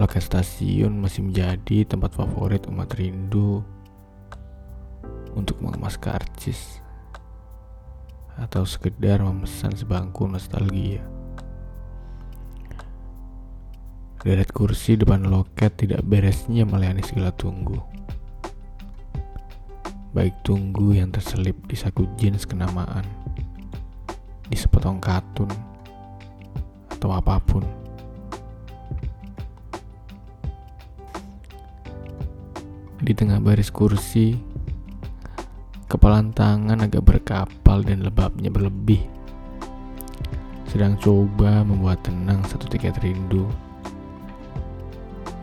loket 0.00 0.24
stasiun 0.24 0.96
masih 0.96 1.28
menjadi 1.28 1.84
tempat 1.84 2.16
favorit 2.16 2.64
umat 2.72 2.88
rindu 2.96 3.60
untuk 5.36 5.60
mengemas 5.60 6.00
karcis 6.00 6.80
atau 8.40 8.64
sekedar 8.64 9.20
memesan 9.20 9.76
sebangku 9.76 10.24
nostalgia. 10.24 11.04
Deret 14.24 14.48
kursi 14.56 14.96
depan 14.96 15.28
loket 15.28 15.76
tidak 15.76 16.00
beresnya 16.08 16.64
melayani 16.64 17.04
segala 17.04 17.28
tunggu. 17.36 17.76
Baik 20.16 20.32
tunggu 20.40 20.96
yang 20.96 21.12
terselip 21.12 21.60
di 21.68 21.76
saku 21.76 22.08
jeans 22.16 22.48
kenamaan, 22.48 23.04
di 24.48 24.56
sepotong 24.56 24.96
katun, 24.96 25.52
atau 26.88 27.12
apa 27.12 27.36
pun. 27.44 27.79
Di 33.00 33.16
tengah 33.16 33.40
baris 33.40 33.72
kursi, 33.72 34.36
kepalan 35.88 36.36
tangan 36.36 36.84
agak 36.84 37.00
berkapal 37.00 37.80
dan 37.80 38.04
lebabnya 38.04 38.52
berlebih. 38.52 39.00
Sedang 40.68 41.00
coba 41.00 41.64
membuat 41.64 42.04
tenang 42.04 42.44
satu 42.44 42.68
tiket 42.68 43.00
rindu 43.00 43.48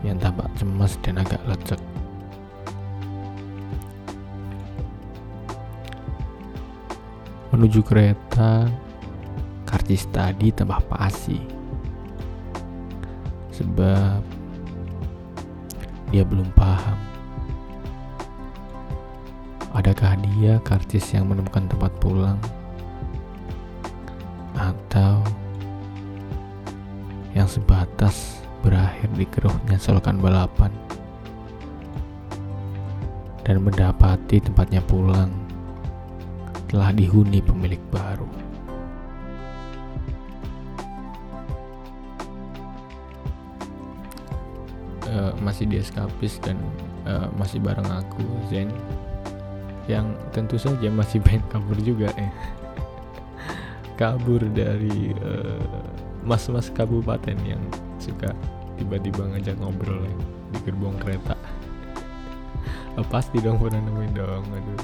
yang 0.06 0.22
tampak 0.22 0.46
cemas 0.54 0.94
dan 1.02 1.18
agak 1.18 1.42
lecek. 1.50 1.82
Menuju 7.50 7.82
kereta, 7.82 8.70
karcis 9.66 10.06
tadi 10.14 10.54
tambah 10.54 10.78
pasi. 10.86 11.42
Sebab 13.50 14.22
dia 16.14 16.22
belum 16.22 16.54
paham 16.54 17.17
Adakah 19.78 20.18
dia 20.34 20.58
karcis 20.66 21.14
yang 21.14 21.30
menemukan 21.30 21.70
tempat 21.70 21.94
pulang? 22.02 22.34
Atau 24.58 25.22
yang 27.30 27.46
sebatas 27.46 28.42
berakhir 28.58 29.06
di 29.14 29.22
keruhnya 29.30 29.78
selokan 29.78 30.18
balapan 30.18 30.74
dan 33.46 33.62
mendapati 33.62 34.42
tempatnya 34.42 34.82
pulang 34.82 35.30
telah 36.66 36.90
dihuni 36.90 37.38
pemilik 37.38 37.78
baru. 37.94 38.26
Uh, 45.06 45.32
masih 45.38 45.70
di 45.70 45.78
eskapis 45.78 46.42
dan 46.42 46.58
uh, 47.06 47.30
masih 47.38 47.62
bareng 47.62 47.86
aku 47.86 48.26
Zen 48.50 48.74
yang 49.88 50.12
tentu 50.30 50.60
saja 50.60 50.86
masih 50.92 51.18
pengen 51.24 51.42
kabur 51.48 51.78
juga 51.80 52.12
ya. 52.14 52.30
Kabur 53.98 54.44
dari 54.54 55.10
eh, 55.16 55.64
mas-mas 56.22 56.70
kabupaten 56.70 57.34
yang 57.42 57.58
suka 57.98 58.30
tiba-tiba 58.78 59.26
ngajak 59.34 59.58
ngobrol 59.58 60.06
ya, 60.06 60.16
di 60.54 60.58
gerbong 60.62 60.96
kereta. 61.00 61.34
Oh, 62.98 63.06
pasti 63.06 63.38
dong 63.38 63.62
pernah 63.62 63.78
nemuin 63.78 64.10
dong 64.10 64.42
aduh. 64.42 64.82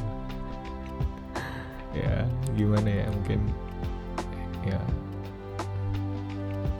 Ya 1.98 2.22
gimana 2.54 2.86
ya 2.86 3.10
mungkin 3.10 3.42
ya. 4.62 4.78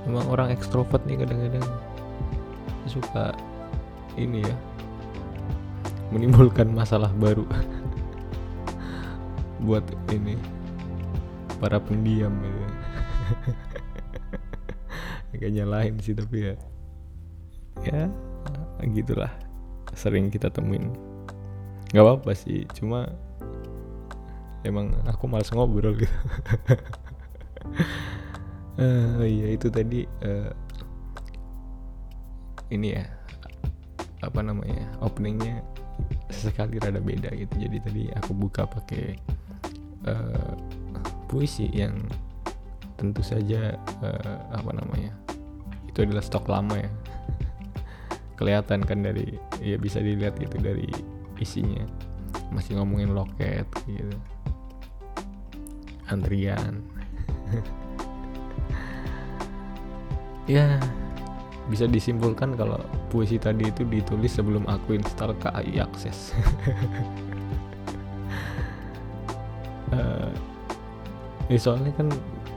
Memang 0.07 0.31
orang 0.31 0.55
ekstrovert 0.55 1.03
nih 1.11 1.19
kadang-kadang 1.19 1.67
suka 2.87 3.35
ini 4.15 4.47
ya 4.47 4.55
menimbulkan 6.15 6.71
masalah 6.71 7.11
baru 7.19 7.43
buat 9.65 9.85
ini 10.13 10.37
para 11.59 11.81
pendiam 11.81 12.33
gitu. 12.45 12.65
Agak 15.35 15.51
nyalahin 15.51 15.97
sih 15.99 16.15
tapi 16.15 16.53
ya 16.53 16.55
ya 17.83 18.07
gitulah. 18.93 19.33
Sering 19.97 20.29
kita 20.29 20.53
temuin. 20.53 20.93
Nggak 21.91 22.05
apa-apa 22.05 22.31
sih 22.37 22.69
cuma 22.77 23.09
emang 24.65 24.93
aku 25.09 25.25
malas 25.25 25.49
ngobrol 25.53 25.97
gitu. 25.97 26.17
Uh, 28.77 29.25
iya 29.41 29.55
itu 29.55 29.73
tadi 29.73 30.05
uh, 30.25 30.53
ini 32.73 32.97
ya 32.97 33.05
apa 34.25 34.41
namanya 34.41 34.89
openingnya 35.05 35.61
sesekali 36.33 36.81
rada 36.81 36.99
beda 36.99 37.31
gitu. 37.37 37.55
Jadi 37.61 37.79
tadi 37.85 38.03
aku 38.17 38.33
buka 38.35 38.67
pakai 38.67 39.21
uh, 40.09 40.55
puisi 41.29 41.69
yang 41.73 41.97
tentu 42.95 43.21
saja 43.21 43.75
uh, 44.01 44.37
apa 44.55 44.71
namanya 44.71 45.13
itu 45.89 46.03
adalah 46.03 46.23
stok 46.23 46.51
lama 46.51 46.75
ya. 46.75 46.91
Kelihatan 48.39 48.83
kan 48.83 49.07
dari 49.07 49.39
ya 49.63 49.79
bisa 49.79 50.03
dilihat 50.03 50.39
itu 50.43 50.59
dari 50.59 50.91
isinya. 51.39 51.87
Masih 52.51 52.79
ngomongin 52.79 53.15
loket 53.15 53.67
gitu. 53.87 54.17
Antrian. 56.11 56.83
Ya 60.45 60.77
bisa 61.73 61.89
disimpulkan 61.89 62.53
kalau 62.61 62.77
puisi 63.09 63.41
tadi 63.41 63.73
itu 63.73 63.89
ditulis 63.89 64.37
sebelum 64.37 64.69
aku 64.69 65.01
install 65.01 65.33
KAI 65.41 65.81
Access 65.81 66.37
uh, 69.95 70.31
ya 71.47 71.59
soalnya 71.59 71.95
kan 71.95 72.11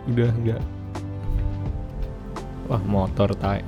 udah 0.09 0.31
nggak 0.41 0.61
wah 2.67 2.81
motor 2.83 3.31
tay 3.37 3.61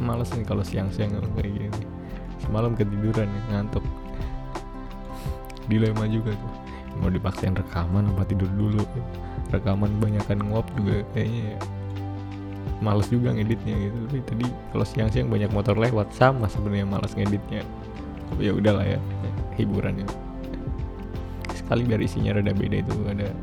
males 0.00 0.32
nih 0.32 0.44
kalau 0.48 0.64
siang-siang 0.64 1.12
kayak 1.36 1.52
gini. 1.52 1.80
Semalam 2.40 2.72
ketiduran 2.72 3.28
ya, 3.28 3.40
ngantuk. 3.52 3.84
Dilema 5.68 6.08
juga 6.08 6.34
tuh. 6.34 6.52
Mau 6.98 7.12
dipaksain 7.12 7.54
rekaman 7.54 8.10
apa 8.16 8.26
tidur 8.26 8.48
dulu? 8.56 8.82
Rekaman 9.52 10.00
banyakkan 10.00 10.40
nguap 10.42 10.66
juga 10.74 11.04
kayaknya 11.14 11.54
ya. 11.54 11.58
Males 12.80 13.06
juga 13.12 13.36
ngeditnya 13.36 13.76
gitu. 13.76 13.96
Tapi 14.08 14.20
tadi 14.24 14.46
kalau 14.72 14.84
siang-siang 14.88 15.28
banyak 15.28 15.52
motor 15.52 15.76
lewat 15.76 16.10
sama 16.16 16.48
sebenarnya 16.48 16.88
males 16.88 17.12
ngeditnya. 17.12 17.62
Tapi 18.32 18.50
ya 18.50 18.52
udahlah 18.56 18.84
ya 18.88 18.98
hiburan 19.60 20.00
kali 21.70 21.86
biar 21.86 22.02
isinya 22.02 22.34
rada 22.34 22.50
beda 22.50 22.82
itu 22.82 22.94
ada. 23.06 23.30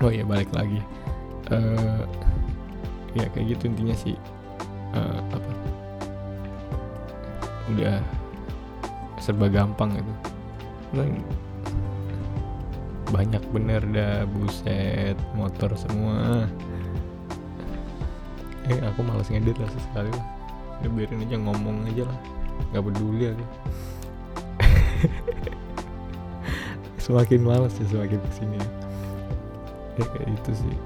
Oh 0.00 0.08
ya 0.08 0.24
balik 0.24 0.48
lagi. 0.56 0.80
Uh, 1.52 2.08
ya 3.12 3.28
kayak 3.36 3.52
gitu 3.52 3.68
intinya 3.68 3.92
sih. 3.92 4.16
Uh, 4.96 5.20
apa? 5.28 5.50
Udah 7.68 8.00
serba 9.20 9.52
gampang 9.52 9.92
gitu 9.92 10.12
banyak 13.10 13.42
bener 13.50 13.82
dah 13.90 14.22
buset 14.26 15.18
motor 15.34 15.74
semua. 15.74 16.46
Eh 18.70 18.78
aku 18.80 19.02
malas 19.02 19.28
ngedit 19.28 19.58
lah 19.58 19.68
sesekali 19.68 20.10
lah 20.14 20.39
ya 20.80 20.88
biarin 20.88 21.24
aja 21.24 21.36
ngomong 21.36 21.76
aja 21.88 22.04
lah. 22.08 22.18
Nggak 22.72 22.84
peduli 22.88 23.24
aku. 23.32 23.44
Semakin 27.04 27.40
males 27.42 27.74
ya 27.80 27.86
semakin 27.88 28.20
ke 28.20 28.30
sini 28.36 28.56
ya. 28.56 28.68
Kayak 30.00 30.28
itu 30.36 30.52
sih. 30.64 30.76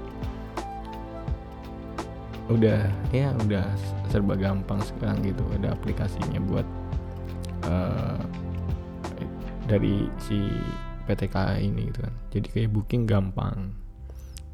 Udah 2.51 2.87
ya 3.11 3.31
udah 3.45 3.65
serba 4.11 4.35
gampang 4.39 4.79
sekarang 4.83 5.23
gitu. 5.23 5.43
Ada 5.59 5.75
aplikasinya 5.75 6.39
buat 6.43 6.67
uh, 7.67 8.19
dari 9.65 10.07
si 10.21 10.49
PTK 11.05 11.61
ini 11.61 11.93
gitu 11.93 11.99
kan. 12.05 12.13
Jadi 12.33 12.47
kayak 12.51 12.69
booking 12.73 13.05
gampang. 13.05 13.75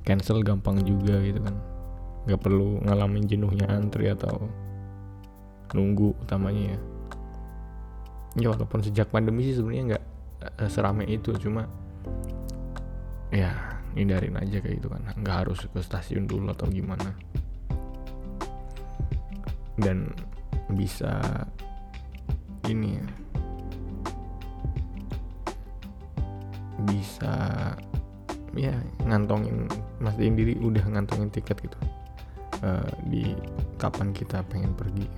Cancel 0.01 0.41
gampang 0.41 0.81
juga 0.81 1.21
gitu 1.21 1.39
kan. 1.39 1.55
Nggak 2.25 2.41
perlu 2.41 2.81
ngalamin 2.83 3.25
jenuhnya 3.29 3.69
antri 3.69 4.09
atau 4.09 4.49
nunggu 5.71 6.15
utamanya 6.23 6.75
ya. 6.75 6.79
Ya 8.39 8.47
walaupun 8.55 8.79
sejak 8.79 9.11
pandemi 9.11 9.43
sih 9.43 9.59
sebenarnya 9.59 9.83
nggak 9.95 10.03
uh, 10.63 10.69
serame 10.71 11.03
itu 11.07 11.35
cuma 11.35 11.67
ya 13.31 13.51
hindarin 13.95 14.39
aja 14.39 14.63
kayak 14.63 14.79
gitu 14.79 14.87
kan. 14.87 15.03
Nggak 15.19 15.35
harus 15.47 15.59
ke 15.67 15.79
stasiun 15.83 16.27
dulu 16.27 16.51
atau 16.51 16.67
gimana. 16.71 17.11
Dan 19.75 20.11
bisa 20.71 21.19
ini 22.67 22.99
ya. 22.99 23.07
Bisa 26.87 27.35
ya 28.51 28.75
ngantongin 29.07 29.67
mastiin 30.03 30.35
diri 30.35 30.55
udah 30.59 30.83
ngantongin 30.87 31.31
tiket 31.31 31.59
gitu. 31.63 31.79
Uh, 32.61 32.85
di 33.09 33.33
kapan 33.81 34.13
kita 34.13 34.45
pengen 34.45 34.77
pergi 34.77 35.09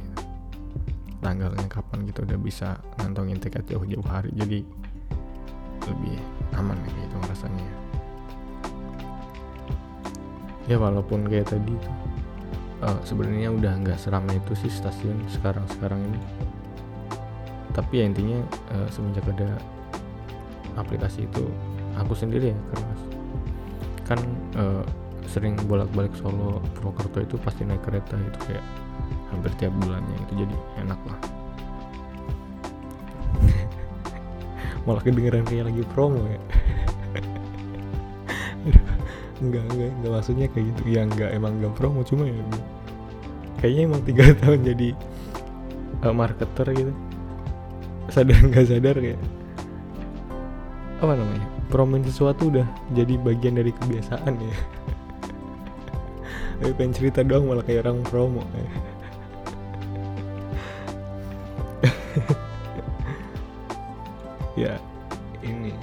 tanggalnya 1.24 1.66
kapan 1.72 2.04
kita 2.04 2.28
udah 2.28 2.38
bisa 2.38 2.78
ngantongin 3.00 3.40
tiket 3.40 3.64
jauh-jauh 3.72 4.04
hari. 4.06 4.30
Jadi 4.36 4.60
lebih 5.84 6.16
aman 6.60 6.78
gitu 6.84 7.16
rasanya 7.24 7.66
ya. 10.68 10.78
Walaupun 10.78 11.28
kayak 11.32 11.50
tadi 11.56 11.74
tuh 11.80 11.96
uh, 12.84 13.00
sebenarnya 13.08 13.50
udah 13.56 13.74
nggak 13.80 14.00
seramai 14.00 14.38
itu 14.38 14.54
sih 14.68 14.72
stasiun 14.72 15.18
sekarang 15.32 15.64
sekarang 15.80 16.04
ini. 16.04 16.20
Tapi 17.74 18.04
ya 18.04 18.06
intinya 18.06 18.40
uh, 18.76 18.88
semenjak 18.92 19.26
ada 19.34 19.58
aplikasi 20.78 21.26
itu 21.26 21.48
aku 21.98 22.14
sendiri 22.18 22.54
ya 22.54 22.60
karena 22.74 22.94
kan 24.04 24.20
uh, 24.58 24.84
sering 25.30 25.58
bolak-balik 25.66 26.14
Solo 26.20 26.60
Purwokerto 26.78 27.24
itu 27.24 27.36
pasti 27.42 27.66
naik 27.66 27.82
kereta 27.86 28.18
itu 28.20 28.40
kayak 28.50 28.66
hampir 29.34 29.52
tiap 29.58 29.74
bulannya 29.82 30.18
itu 30.30 30.34
jadi 30.46 30.56
enak 30.86 31.00
lah. 31.10 31.20
Malah 34.86 35.02
kedengeran 35.02 35.44
kayak 35.50 35.74
lagi 35.74 35.84
promo 35.92 36.22
ya. 36.30 36.42
Enggak 39.44 39.68
enggak 39.76 39.92
enggak 40.00 40.12
maksudnya 40.14 40.48
kayak 40.48 40.66
gitu. 40.72 40.82
Ya 40.88 41.04
enggak 41.04 41.36
emang 41.36 41.60
enggak 41.60 41.76
promo 41.76 42.00
cuma 42.08 42.24
ya 42.24 42.40
kayaknya 43.64 43.82
emang 43.88 44.02
tiga 44.04 44.24
tahun 44.44 44.60
jadi 44.68 44.90
uh, 46.04 46.12
marketer 46.12 46.68
gitu. 46.76 46.94
Sadar 48.12 48.40
nggak 48.44 48.68
sadar 48.68 48.96
kayak 49.00 49.22
apa 51.00 51.20
namanya 51.20 51.48
promoin 51.72 52.04
sesuatu 52.04 52.52
udah 52.52 52.68
jadi 52.92 53.16
bagian 53.24 53.56
dari 53.56 53.72
kebiasaan 53.72 54.36
ya. 54.36 54.58
Tapi 56.60 56.72
pengen 56.76 56.94
cerita 56.96 57.24
doang 57.24 57.48
malah 57.48 57.64
kayak 57.64 57.88
orang 57.88 58.04
promo 58.04 58.44
ya. 58.52 58.93
Ya 64.64 64.76
ini. 65.44 65.76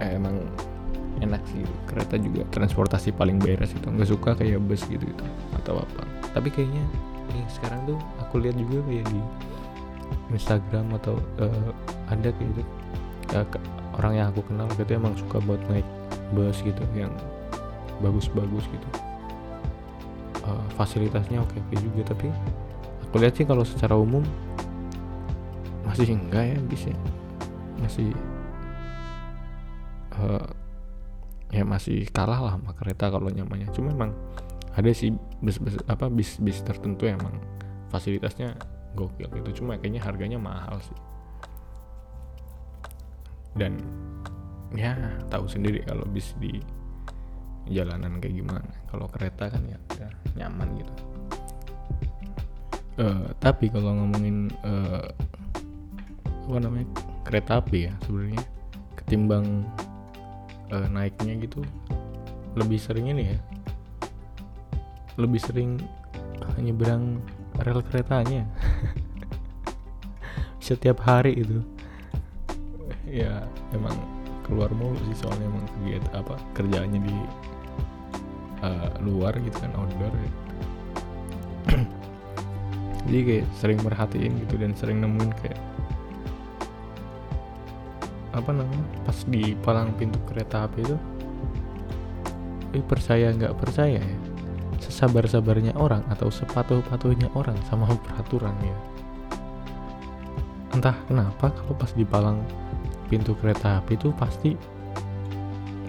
Eh, 0.00 0.16
emang 0.16 0.40
enak 1.20 1.42
sih. 1.50 1.62
Kereta 1.84 2.16
juga 2.16 2.46
transportasi 2.54 3.12
paling 3.12 3.36
beres 3.42 3.74
itu 3.74 3.86
nggak 3.86 4.08
suka 4.08 4.30
kayak 4.38 4.62
bus 4.64 4.82
gitu 4.88 5.04
gitu 5.04 5.24
atau 5.60 5.82
apa. 5.82 6.02
Tapi 6.32 6.48
kayaknya 6.48 6.84
ini 7.34 7.44
sekarang 7.52 7.84
tuh 7.84 7.98
aku 8.22 8.40
lihat 8.40 8.56
juga 8.56 8.80
kayak 8.88 9.04
di 9.12 9.20
Instagram 10.32 10.96
atau 10.96 11.20
uh, 11.42 11.70
ada 12.08 12.32
kayak 12.32 12.48
gitu. 12.56 12.62
Uh, 13.36 13.44
orang 13.98 14.12
yang 14.16 14.26
aku 14.32 14.40
kenal 14.46 14.70
gitu 14.78 14.90
emang 14.94 15.12
suka 15.18 15.42
buat 15.42 15.60
naik 15.68 15.84
bus 16.32 16.62
gitu 16.64 16.80
yang 16.96 17.12
bagus-bagus 18.00 18.64
gitu. 18.70 18.88
Uh, 20.46 20.64
fasilitasnya 20.78 21.42
oke 21.42 21.58
oke 21.58 21.74
juga. 21.76 22.14
Tapi 22.14 22.30
aku 23.08 23.14
lihat 23.20 23.34
sih 23.34 23.44
kalau 23.44 23.66
secara 23.66 23.98
umum 23.98 24.22
masih 25.88 26.14
enggak 26.14 26.54
ya 26.54 26.58
bisa 26.68 26.92
masih 27.78 28.10
uh, 30.18 30.48
ya 31.48 31.64
masih 31.64 32.04
kalah 32.12 32.38
lah 32.42 32.52
sama 32.58 32.74
kereta 32.76 33.08
kalau 33.08 33.30
nyamannya. 33.32 33.70
Cuma 33.72 33.94
emang 33.94 34.12
ada 34.74 34.90
sih 34.94 35.10
bis, 35.42 35.58
bis 35.58 35.74
apa 35.88 36.06
bis 36.12 36.38
bis 36.38 36.60
tertentu 36.62 37.08
emang 37.08 37.34
fasilitasnya 37.88 38.54
gokil 38.94 39.30
gitu. 39.42 39.64
Cuma 39.64 39.78
kayaknya 39.80 40.02
harganya 40.04 40.38
mahal 40.38 40.78
sih. 40.82 40.98
Dan 43.56 43.80
ya 44.76 44.94
tahu 45.32 45.48
sendiri 45.48 45.82
kalau 45.88 46.04
bis 46.06 46.36
di 46.38 46.60
jalanan 47.72 48.20
kayak 48.20 48.36
gimana. 48.44 48.70
Kalau 48.92 49.06
kereta 49.08 49.48
kan 49.48 49.62
ya 49.64 49.78
udah 49.96 50.10
nyaman 50.36 50.68
gitu. 50.78 50.94
Uh, 52.98 53.30
tapi 53.38 53.70
kalau 53.70 53.94
ngomongin 53.94 54.50
uh, 54.66 55.06
apa 56.48 56.58
namanya 56.58 56.88
kereta 57.28 57.60
api 57.60 57.92
ya 57.92 57.94
sebenarnya. 58.08 58.40
Ketimbang 58.96 59.68
uh, 60.72 60.88
naiknya 60.88 61.36
gitu 61.44 61.60
lebih 62.56 62.80
sering 62.80 63.12
ini 63.12 63.36
ya. 63.36 63.38
Lebih 65.20 65.40
sering 65.44 65.76
nyebrang 66.56 67.20
rel 67.60 67.84
keretanya. 67.84 68.48
Setiap 70.64 71.04
hari 71.04 71.36
itu. 71.44 71.60
Ya 73.04 73.44
emang 73.76 73.94
keluar 74.48 74.72
mulu 74.72 74.96
sih 75.12 75.20
soalnya 75.20 75.44
emang 75.44 75.64
kegiatan 75.76 76.12
apa 76.24 76.34
kerjaannya 76.56 77.00
di 77.04 77.16
uh, 78.64 78.90
luar 79.04 79.36
gitu 79.44 79.56
kan 79.60 79.72
outdoor 79.76 80.12
ya. 80.12 80.30
jadi 83.04 83.18
kayak 83.24 83.46
sering 83.60 83.78
merhatiin 83.84 84.32
gitu 84.44 84.56
dan 84.56 84.72
sering 84.72 85.04
nemuin 85.04 85.32
kayak 85.44 85.60
apa 88.38 88.50
namanya 88.54 88.86
pas 89.02 89.18
di 89.26 89.52
palang 89.58 89.90
pintu 89.98 90.18
kereta 90.30 90.70
api 90.70 90.80
itu 90.86 90.96
eh 92.76 92.84
percaya 92.84 93.32
nggak 93.32 93.56
percaya 93.56 93.98
ya? 93.98 94.18
Sesabar-sabarnya 94.78 95.74
orang 95.74 96.06
atau 96.06 96.30
sepatuh-patuhnya 96.30 97.32
orang 97.34 97.58
sama 97.66 97.90
peraturan 97.90 98.54
ya. 98.62 98.76
Entah 100.70 100.94
kenapa 101.10 101.50
kalau 101.50 101.74
pas 101.74 101.90
di 101.90 102.06
palang 102.06 102.38
pintu 103.10 103.34
kereta 103.34 103.82
api 103.82 103.98
itu 103.98 104.14
pasti 104.14 104.54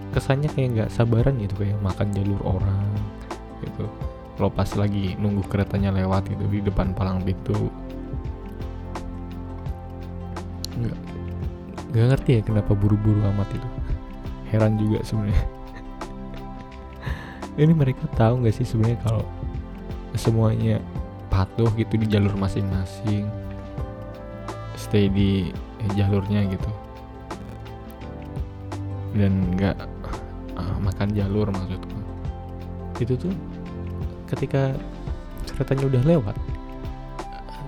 kesannya 0.09 0.49
kayak 0.49 0.69
nggak 0.73 0.89
sabaran 0.89 1.37
gitu 1.37 1.61
kayak 1.61 1.77
makan 1.85 2.09
jalur 2.15 2.41
orang 2.41 2.89
gitu. 3.61 3.85
Kalau 4.39 4.49
pas 4.49 4.71
lagi 4.73 5.13
nunggu 5.19 5.45
keretanya 5.51 5.93
lewat 5.93 6.31
gitu 6.31 6.47
di 6.49 6.63
depan 6.63 6.95
palang 6.95 7.21
pintu 7.21 7.68
nggak 11.99 12.15
ngerti 12.15 12.31
ya 12.39 12.41
kenapa 12.47 12.71
buru-buru 12.71 13.19
amat 13.35 13.51
itu. 13.51 13.69
Heran 14.47 14.79
juga 14.79 15.03
sebenarnya. 15.03 15.43
Ini 17.59 17.75
mereka 17.75 18.07
tahu 18.15 18.39
nggak 18.39 18.55
sih 18.55 18.63
sebenarnya 18.63 19.03
kalau 19.03 19.27
semuanya 20.15 20.79
patuh 21.27 21.67
gitu 21.75 21.99
di 21.99 22.07
jalur 22.07 22.31
masing-masing 22.39 23.27
stay 24.79 25.11
di 25.11 25.51
jalurnya 25.99 26.47
gitu. 26.47 26.71
Dan 29.11 29.59
nggak 29.59 29.75
uh, 30.55 30.77
makan 30.79 31.11
jalur 31.11 31.51
maksudku. 31.51 31.99
Itu 33.03 33.19
tuh 33.19 33.35
ketika 34.31 34.71
keretanya 35.51 35.91
udah 35.91 36.03
lewat 36.07 36.35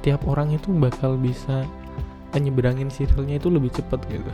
tiap 0.02 0.26
orang 0.26 0.50
itu 0.56 0.74
bakal 0.74 1.14
bisa 1.20 1.68
nyeberangin 2.40 2.88
circle-nya 2.88 3.42
itu 3.42 3.52
lebih 3.52 3.74
cepat 3.76 4.00
gitu. 4.08 4.28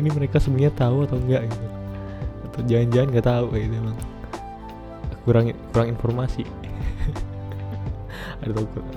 Ini 0.00 0.08
mereka 0.10 0.40
sebenarnya 0.40 0.72
tahu 0.72 1.04
atau 1.04 1.20
enggak 1.20 1.50
gitu. 1.50 1.66
Atau 2.48 2.60
jangan-jangan 2.64 3.08
nggak 3.12 3.26
tahu 3.26 3.46
gitu 3.58 3.74
emang. 3.74 3.96
Kurang 5.28 5.44
kurang 5.74 5.88
informasi. 5.92 6.42
Ada 8.44 8.52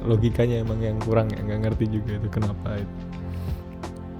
logikanya 0.07 0.63
emang 0.63 0.79
yang 0.79 0.97
kurang 1.03 1.27
ya 1.33 1.43
nggak 1.43 1.59
ngerti 1.67 1.85
juga 1.91 2.21
itu 2.21 2.29
kenapa 2.31 2.79
itu. 2.79 2.95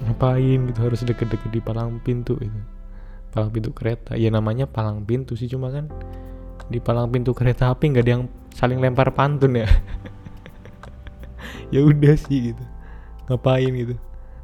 Ngapain 0.08 0.60
gitu 0.72 0.80
harus 0.80 1.04
deket-deket 1.04 1.52
di 1.52 1.60
palang 1.60 2.00
pintu 2.04 2.36
itu 2.40 2.60
palang 3.32 3.54
pintu 3.54 3.70
kereta. 3.70 4.18
Ya 4.18 4.34
namanya 4.34 4.66
palang 4.66 5.06
pintu 5.06 5.38
sih 5.38 5.46
cuma 5.46 5.70
kan 5.70 5.86
di 6.68 6.82
palang 6.82 7.08
pintu 7.08 7.32
kereta 7.32 7.72
api 7.72 7.94
nggak 7.94 8.04
ada 8.04 8.12
yang 8.20 8.24
saling 8.52 8.82
lempar 8.82 9.14
pantun 9.16 9.62
ya 9.62 9.68
ya 11.74 11.82
udah 11.84 12.16
sih 12.16 12.54
gitu. 12.54 12.64
Ngapain 13.28 13.72
gitu? 13.72 13.96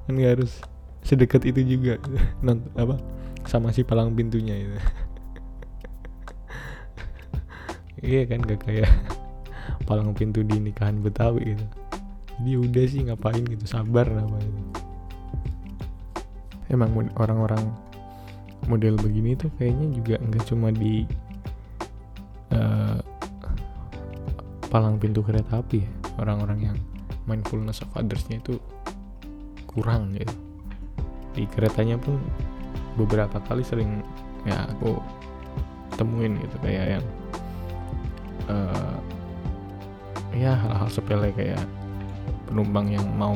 Kan 0.07 0.19
gak 0.19 0.31
harus 0.39 0.59
sedekat 1.03 1.43
itu 1.47 1.77
juga. 1.77 1.99
Gitu. 1.99 2.17
Apa? 2.75 2.95
Sama 3.43 3.75
si 3.75 3.83
palang 3.83 4.15
pintunya 4.15 4.55
itu 4.55 4.79
iya 8.15 8.23
kan 8.23 8.39
gak 8.43 8.63
kayak 8.63 8.87
palang 9.83 10.15
pintu 10.15 10.43
di 10.43 10.59
nikahan 10.59 10.99
Betawi 11.03 11.55
gitu. 11.55 11.65
Jadi 12.39 12.49
ya 12.49 12.59
udah 12.59 12.85
sih 12.87 12.99
ngapain 13.03 13.43
gitu? 13.45 13.65
Sabar 13.67 14.07
apa 14.07 14.37
itu 14.39 14.61
emang 16.73 17.13
orang-orang 17.21 17.69
model 18.65 18.97
begini 18.97 19.37
tuh 19.37 19.53
kayaknya 19.61 19.87
juga 19.93 20.15
nggak 20.23 20.43
cuma 20.49 20.73
di 20.73 21.05
uh, 22.49 22.97
palang 24.73 24.97
pintu 24.97 25.21
kereta 25.21 25.61
api 25.61 25.85
ya. 25.85 25.89
Orang-orang 26.17 26.59
yang 26.73 26.77
mindfulness 27.25 27.83
of 27.83 27.91
othersnya 27.95 28.39
itu 28.39 28.59
kurang 29.69 30.13
gitu. 30.15 30.35
Di 31.33 31.43
keretanya 31.49 31.97
pun 31.97 32.21
beberapa 32.99 33.41
kali 33.49 33.65
sering 33.65 34.05
ya 34.45 34.69
aku 34.69 35.01
temuin 35.97 36.37
gitu 36.37 36.57
kayak 36.61 36.99
yang 36.99 37.05
uh, 38.51 38.97
ya 40.33 40.53
hal-hal 40.53 40.89
sepele 40.89 41.33
kayak 41.33 41.61
penumpang 42.49 42.89
yang 42.89 43.05
mau 43.17 43.33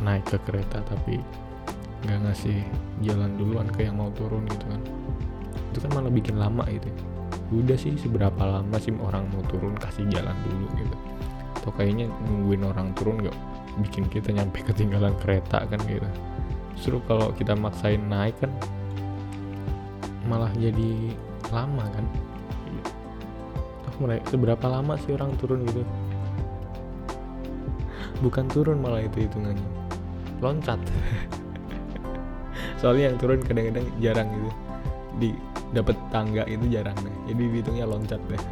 naik 0.00 0.24
ke 0.28 0.38
kereta 0.48 0.80
tapi 0.88 1.20
nggak 2.08 2.18
ngasih 2.24 2.64
jalan 3.04 3.36
duluan 3.36 3.68
ke 3.68 3.84
yang 3.84 4.00
mau 4.00 4.08
turun 4.16 4.48
gitu 4.48 4.64
kan. 4.64 4.80
Itu 5.70 5.78
kan 5.84 5.90
malah 6.00 6.12
bikin 6.12 6.40
lama 6.40 6.64
gitu. 6.72 6.88
Udah 7.50 7.76
sih 7.76 7.98
seberapa 7.98 8.40
lama 8.40 8.76
sih 8.80 8.94
orang 8.96 9.28
mau 9.34 9.42
turun 9.50 9.74
kasih 9.76 10.06
jalan 10.08 10.34
dulu 10.46 10.66
gitu 10.78 10.96
atau 11.60 11.70
kayaknya 11.76 12.08
nungguin 12.24 12.64
orang 12.64 12.96
turun 12.96 13.20
nggak 13.20 13.36
bikin 13.84 14.08
kita 14.08 14.32
nyampe 14.32 14.64
ketinggalan 14.64 15.12
kereta 15.20 15.68
kan 15.68 15.80
gitu. 15.84 16.08
Justru 16.74 16.96
kalau 17.04 17.28
kita 17.36 17.52
maksain 17.52 18.00
naik 18.08 18.32
kan 18.40 18.48
malah 20.24 20.48
jadi 20.56 21.12
lama 21.52 21.84
kan. 21.92 22.04
Toh 23.84 23.94
mulai 24.00 24.24
seberapa 24.32 24.64
lama 24.64 24.96
sih 25.04 25.12
orang 25.12 25.36
turun 25.36 25.68
gitu? 25.68 25.84
Bukan 28.24 28.48
turun 28.48 28.80
malah 28.80 29.04
itu 29.04 29.28
hitungannya. 29.28 29.68
Loncat. 30.40 30.80
Soalnya 32.80 33.12
yang 33.12 33.16
turun 33.20 33.44
kadang-kadang 33.44 33.84
jarang 34.00 34.28
gitu. 34.32 34.50
Di 35.20 35.30
dapat 35.70 35.94
tangga 36.10 36.42
itu 36.50 36.66
jarang 36.66 36.96
deh 36.98 37.14
jadi 37.30 37.42
dihitungnya 37.46 37.86
loncat 37.86 38.20
deh. 38.26 38.42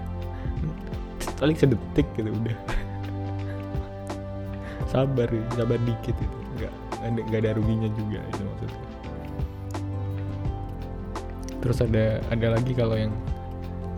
Paling 1.39 1.57
sedetik 1.59 2.07
gitu 2.15 2.31
udah 2.31 2.57
sabar 4.89 5.29
sabar 5.55 5.79
dikit 5.85 6.17
itu. 6.17 6.39
Nggak 6.59 6.73
nggak 7.29 7.41
ada 7.45 7.53
ruginya 7.55 7.89
juga 7.95 8.19
itu 8.25 8.43
maksudnya. 8.43 8.83
Terus 11.59 11.79
ada 11.85 12.05
ada 12.33 12.47
lagi 12.57 12.73
kalau 12.73 12.97
yang 12.97 13.13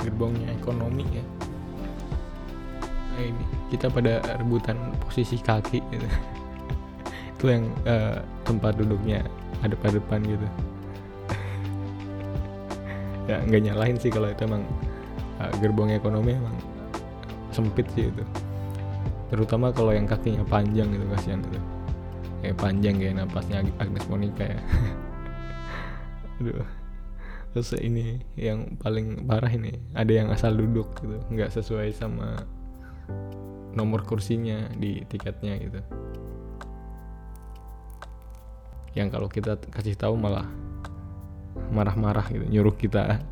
gerbongnya 0.02 0.50
ekonomi 0.58 1.06
ya. 1.14 1.24
Nah 3.16 3.22
ini 3.24 3.44
kita 3.70 3.86
pada 3.88 4.20
rebutan 4.42 4.76
posisi 5.06 5.38
kaki 5.38 5.80
gitu. 5.94 6.08
Itu 7.40 7.48
yang 7.48 7.72
eh, 7.88 8.20
tempat 8.44 8.76
duduknya 8.76 9.24
ada 9.64 9.72
pada 9.78 9.96
depan 9.96 10.20
gitu. 10.26 10.44
Ya 13.28 13.38
nggak 13.46 13.62
nyalahin 13.62 13.96
sih 13.96 14.10
kalau 14.10 14.26
itu 14.26 14.42
emang 14.42 14.66
eh, 15.38 15.52
gerbong 15.62 15.94
ekonomi 15.94 16.34
emang 16.34 16.56
sempit 17.54 17.86
sih 17.94 18.10
itu 18.10 18.24
terutama 19.30 19.70
kalau 19.70 19.94
yang 19.94 20.10
kakinya 20.10 20.42
panjang 20.42 20.90
gitu 20.90 21.06
kasihan 21.14 21.40
gitu 21.46 21.60
kayak 22.40 22.56
panjang 22.56 22.96
kayak 22.98 23.14
napasnya 23.20 23.62
Ag- 23.62 23.76
Agnes 23.78 24.04
Monica 24.08 24.44
ya. 24.44 24.60
Aduh. 26.40 26.66
Terus 27.50 27.74
ini 27.82 28.22
yang 28.38 28.78
paling 28.78 29.26
parah 29.26 29.50
ini 29.50 29.74
ada 29.90 30.12
yang 30.14 30.30
asal 30.30 30.54
duduk 30.54 30.94
gitu 31.02 31.18
nggak 31.34 31.50
sesuai 31.50 31.90
sama 31.90 32.46
nomor 33.74 34.06
kursinya 34.06 34.70
di 34.78 35.02
tiketnya 35.06 35.58
gitu. 35.58 35.80
Yang 38.94 39.08
kalau 39.14 39.28
kita 39.30 39.58
kasih 39.70 39.98
tahu 39.98 40.14
malah 40.18 40.46
marah-marah 41.70 42.26
gitu 42.30 42.46
nyuruh 42.50 42.74
kita 42.74 43.22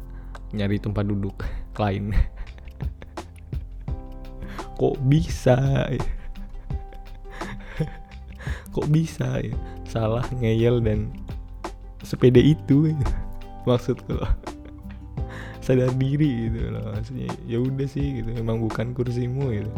nyari 0.54 0.78
tempat 0.78 1.04
duduk 1.06 1.42
lain 1.82 2.14
kok 4.78 4.96
bisa 5.06 5.56
ya? 5.90 6.04
kok 8.74 8.86
bisa 8.90 9.42
ya? 9.42 9.54
salah 9.88 10.24
ngeyel 10.38 10.80
dan 10.82 11.10
sepede 12.04 12.40
itu 12.42 12.92
ya? 12.92 12.96
maksudku 13.64 14.16
loh 14.16 14.32
sadar 15.60 15.92
diri 16.00 16.48
gitu 16.48 16.72
loh 16.72 16.96
maksudnya 16.96 17.28
ya 17.44 17.60
udah 17.60 17.88
sih 17.88 18.24
gitu 18.24 18.32
memang 18.32 18.64
bukan 18.64 18.96
kursimu 18.96 19.52
gitu 19.52 19.72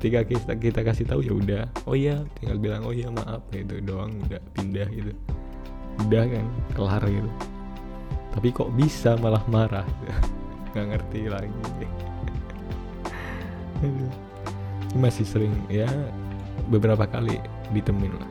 ketika 0.00 0.24
kita 0.26 0.52
kita 0.58 0.80
kasih 0.82 1.06
tahu 1.06 1.20
ya 1.22 1.32
udah 1.36 1.64
oh 1.86 1.94
iya 1.94 2.24
tinggal 2.40 2.58
bilang 2.58 2.82
oh 2.82 2.90
iya 2.90 3.12
maaf 3.12 3.44
gitu 3.52 3.78
doang 3.84 4.18
udah 4.26 4.40
pindah 4.56 4.88
gitu 4.90 5.12
udah 6.08 6.24
kan 6.26 6.46
kelar 6.74 7.04
gitu 7.06 7.30
tapi 8.30 8.48
kok 8.54 8.70
bisa 8.74 9.18
malah 9.18 9.42
marah 9.50 9.86
nggak 10.70 10.86
ngerti 10.86 11.20
lagi. 11.26 11.50
Masih 14.94 15.24
sering 15.24 15.54
ya 15.70 15.86
beberapa 16.68 17.06
kali 17.06 17.38
ditemuin 17.70 18.14
lah. 18.14 18.30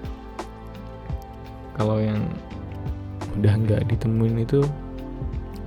Kalau 1.79 1.97
yang 1.99 2.19
udah 3.39 3.53
nggak 3.55 3.81
ditemuin 3.87 4.43
itu 4.43 4.59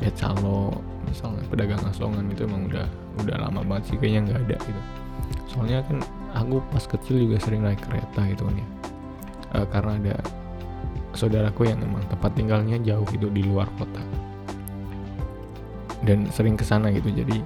ya 0.02 0.10
calo 0.18 0.76
misalnya 1.08 1.44
pedagang 1.48 1.80
asongan 1.88 2.28
itu 2.28 2.44
emang 2.44 2.68
udah 2.68 2.86
udah 3.22 3.36
lama 3.38 3.60
banget 3.64 3.92
sih 3.92 3.96
kayaknya 3.96 4.20
nggak 4.32 4.40
ada 4.48 4.56
gitu. 4.68 4.80
Soalnya 5.52 5.78
kan 5.84 5.98
aku 6.36 6.60
pas 6.72 6.84
kecil 6.84 7.28
juga 7.28 7.36
sering 7.40 7.64
naik 7.64 7.80
kereta 7.80 8.20
gitu 8.28 8.48
kan 8.48 8.56
ya. 8.56 8.68
Eh, 9.52 9.66
karena 9.68 9.92
ada 10.00 10.16
saudaraku 11.12 11.68
yang 11.68 11.80
emang 11.84 12.04
tempat 12.08 12.32
tinggalnya 12.32 12.80
jauh 12.80 13.04
gitu 13.12 13.28
di 13.28 13.44
luar 13.44 13.68
kota. 13.76 14.00
Dan 16.02 16.28
sering 16.34 16.58
ke 16.58 16.64
sana 16.66 16.90
gitu 16.92 17.08
jadi 17.12 17.38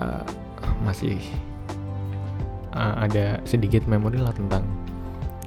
eh, 0.00 0.24
masih 0.82 1.18
eh, 2.74 2.94
ada 2.98 3.40
sedikit 3.44 3.84
memori 3.88 4.20
lah 4.20 4.32
tentang 4.32 4.64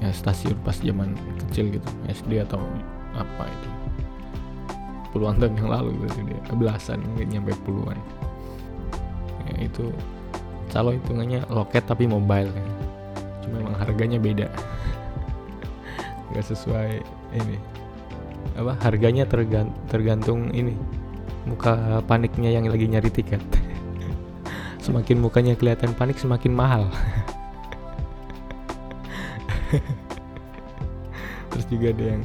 ya, 0.01 0.09
stasiun 0.11 0.57
pas 0.65 0.75
zaman 0.75 1.13
kecil 1.47 1.69
gitu 1.71 1.89
SD 2.09 2.41
atau 2.43 2.59
apa 3.13 3.45
itu. 3.47 3.69
Puluhan 5.11 5.37
tahun 5.37 5.59
yang 5.59 5.69
lalu 5.69 5.91
gitu 6.07 6.23
dia 6.23 6.39
belasan 6.55 7.03
mungkin 7.03 7.27
nyampe 7.29 7.51
puluhan. 7.67 7.99
Ya, 9.51 9.67
itu 9.67 9.91
calo 10.71 10.95
hitungannya 10.95 11.43
loket 11.51 11.83
tapi 11.83 12.07
mobile 12.07 12.47
kan. 12.49 12.67
Cuma 13.43 13.55
emang 13.67 13.77
harganya 13.77 14.17
beda. 14.17 14.47
Nggak 16.31 16.45
sesuai 16.47 17.03
ini. 17.35 17.59
Apa 18.55 18.79
harganya 18.79 19.27
tergan- 19.27 19.75
tergantung 19.91 20.49
ini. 20.55 20.75
Muka 21.43 22.05
paniknya 22.05 22.53
yang 22.53 22.69
lagi 22.69 22.85
nyari 22.85 23.09
tiket 23.09 23.41
semakin 24.81 25.21
mukanya 25.21 25.53
kelihatan 25.53 25.93
panik 25.93 26.17
semakin 26.17 26.51
mahal. 26.57 26.89
Terus 31.53 31.65
juga 31.69 31.93
ada 31.93 32.03
yang 32.17 32.21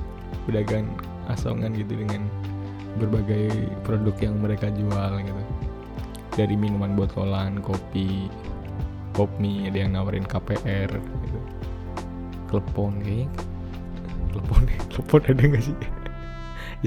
pedagang 0.49 0.89
asongan 1.29 1.77
gitu 1.77 2.01
dengan 2.01 2.25
berbagai 2.97 3.53
produk 3.85 4.17
yang 4.25 4.41
mereka 4.41 4.73
jual 4.73 5.13
gitu. 5.21 5.43
Dari 6.37 6.57
minuman 6.57 6.97
botolan 6.97 7.61
kopi 7.61 8.29
pop 9.13 9.29
mie 9.41 9.69
ada 9.69 9.85
yang 9.85 9.93
nawarin 9.93 10.25
KPR 10.25 10.89
gitu. 10.97 11.41
Klepon 12.49 13.05
kayaknya. 13.05 13.29
Klepon 14.33 14.63
klepon 14.93 15.21
ada 15.29 15.43
nggak 15.45 15.65
sih? 15.65 15.77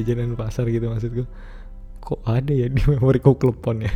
Jajanan 0.01 0.33
pasar 0.33 0.65
gitu 0.65 0.89
maksudku. 0.89 1.29
Kok 2.01 2.25
ada 2.25 2.49
ya 2.49 2.65
di 2.73 2.81
memori 2.89 3.21
kok 3.21 3.37
klepon 3.37 3.85
ya 3.85 3.93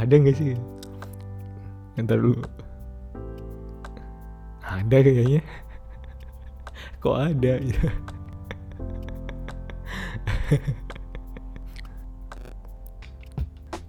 ada 0.00 0.14
nggak 0.14 0.36
sih? 0.36 0.56
Ntar 2.00 2.18
dulu. 2.18 2.42
Ada 4.64 4.96
kayaknya. 5.02 5.42
Kok 7.00 7.16
ada 7.16 7.54
ya 7.64 7.88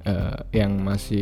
Eh, 0.02 0.38
yang 0.58 0.82
masih 0.82 1.22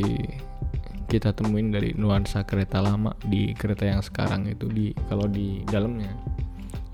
kita 1.12 1.36
temuin 1.36 1.68
dari 1.68 1.92
nuansa 2.00 2.48
kereta 2.48 2.80
lama 2.80 3.12
di 3.28 3.52
kereta 3.52 3.84
yang 3.84 4.00
sekarang 4.00 4.48
itu 4.48 4.72
di 4.72 4.96
kalau 5.12 5.28
di 5.28 5.68
dalamnya 5.68 6.16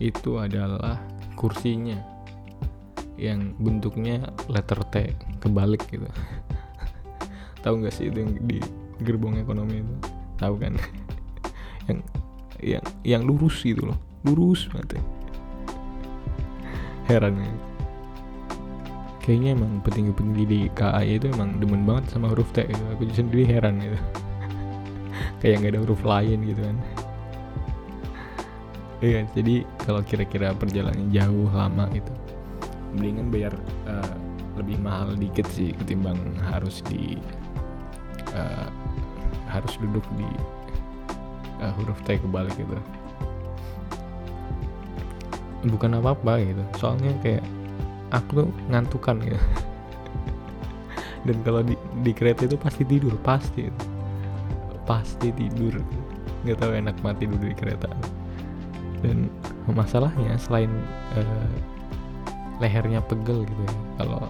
itu 0.02 0.42
adalah 0.42 0.98
kursinya 1.38 2.02
yang 3.22 3.54
bentuknya 3.62 4.34
letter 4.50 4.82
T 4.90 5.14
kebalik 5.46 5.86
gitu 5.94 6.10
tahu 7.66 7.82
nggak 7.82 7.94
sih 7.98 8.14
itu 8.14 8.22
yang 8.22 8.32
di 8.46 8.62
gerbong 9.02 9.42
ekonomi 9.42 9.82
itu 9.82 9.94
tahu 10.38 10.62
kan 10.62 10.78
yang 11.90 12.00
yang 12.62 12.86
yang 13.02 13.22
lurus 13.26 13.66
gitu 13.66 13.90
loh 13.90 13.98
lurus 14.22 14.70
banget 14.70 15.02
ya. 15.02 15.04
heran 17.10 17.42
ya. 17.42 17.50
kayaknya 19.26 19.58
emang 19.58 19.82
petinggi-petinggi 19.82 20.46
di 20.46 20.60
KAI 20.78 21.18
itu 21.18 21.26
emang 21.34 21.58
demen 21.58 21.82
banget 21.90 22.14
sama 22.14 22.30
huruf 22.30 22.54
T 22.54 22.62
gitu. 22.70 22.84
aku 22.94 23.10
sendiri 23.10 23.50
heran 23.50 23.82
gitu 23.82 23.98
kayak 25.42 25.66
nggak 25.66 25.72
ada 25.74 25.80
huruf 25.82 26.02
lain 26.06 26.46
gitu 26.46 26.62
kan 26.62 26.78
iya 29.02 29.26
jadi 29.34 29.66
kalau 29.82 30.06
kira-kira 30.06 30.54
perjalanan 30.54 31.10
jauh 31.10 31.50
lama 31.50 31.90
gitu 31.98 32.14
mendingan 32.94 33.34
bayar 33.34 33.54
eh, 33.90 34.14
lebih 34.56 34.78
mahal 34.80 35.18
dikit 35.18 35.46
sih 35.52 35.76
ketimbang 35.76 36.18
harus 36.48 36.80
di 36.88 37.20
eh, 38.34 38.68
harus 39.52 39.74
duduk 39.78 40.06
di 40.18 40.28
eh, 41.62 41.72
huruf 41.78 42.00
T 42.08 42.18
kebalik 42.18 42.56
gitu. 42.58 42.78
Bukan 45.66 45.98
apa-apa 45.98 46.42
gitu. 46.42 46.64
Soalnya 46.78 47.14
kayak 47.22 47.46
aku 48.14 48.46
tuh 48.46 48.50
ngantukan 48.70 49.18
gitu. 49.22 49.40
Dan 51.26 51.42
kalau 51.42 51.66
di, 51.66 51.74
di 52.06 52.12
kereta 52.14 52.46
itu 52.46 52.58
pasti 52.58 52.86
tidur 52.86 53.18
pasti 53.22 53.70
itu. 53.70 53.84
pasti 54.86 55.34
tidur. 55.34 55.82
Nggak 56.46 56.62
tahu 56.62 56.72
enak 56.78 56.96
mati 57.02 57.26
tidur 57.26 57.50
di 57.50 57.58
kereta. 57.58 57.90
Dan 59.02 59.34
masalahnya 59.74 60.38
selain 60.38 60.70
uh, 61.18 61.50
lehernya 62.62 63.02
pegel 63.04 63.44
gitu 63.44 63.62
ya 63.66 63.76
kalau 64.00 64.22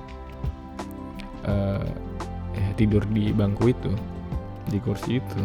uh, 1.46 1.86
eh, 2.56 2.72
tidur 2.80 3.04
di 3.12 3.36
bangku 3.36 3.72
itu 3.72 3.92
di 4.72 4.80
kursi 4.82 5.20
itu. 5.22 5.42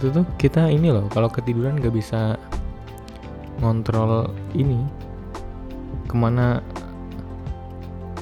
Itu 0.00 0.06
tuh 0.10 0.26
kita 0.40 0.72
ini 0.72 0.88
loh 0.90 1.06
kalau 1.12 1.28
ketiduran 1.28 1.78
nggak 1.78 1.94
bisa 1.94 2.40
ngontrol 3.60 4.32
ini 4.56 4.80
ke 6.08 6.16
mana 6.16 6.64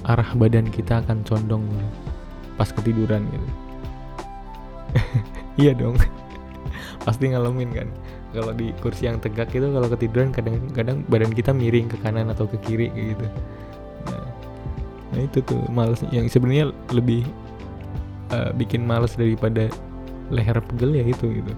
arah 0.05 0.31
badan 0.35 0.67
kita 0.69 1.01
akan 1.05 1.23
condong 1.23 1.65
pas 2.59 2.69
ketiduran 2.75 3.25
gitu. 3.31 3.49
Iya 5.59 5.75
dong 5.75 5.99
pasti 7.07 7.35
ngalamin 7.35 7.75
kan. 7.75 7.89
Kalau 8.31 8.55
di 8.55 8.71
kursi 8.79 9.11
yang 9.11 9.19
tegak 9.19 9.51
itu 9.51 9.67
kalau 9.67 9.91
ketiduran 9.91 10.31
kadang-kadang 10.31 11.03
badan 11.11 11.35
kita 11.35 11.51
miring 11.51 11.91
ke 11.91 11.99
kanan 11.99 12.31
atau 12.31 12.47
ke 12.47 12.61
kiri 12.63 12.93
gitu 12.95 13.27
nah 15.19 15.27
itu 15.27 15.43
tuh 15.43 15.59
males 15.67 15.99
yang 16.15 16.31
sebenarnya 16.31 16.71
lebih 16.95 17.27
uh, 18.31 18.55
bikin 18.55 18.87
males 18.87 19.19
daripada 19.19 19.67
leher 20.31 20.63
pegel 20.63 20.95
ya 20.95 21.03
itu 21.03 21.27
gitu 21.43 21.51